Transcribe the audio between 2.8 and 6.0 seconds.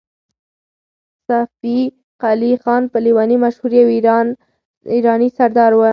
په لېوني مشهور يو ایراني سردار و.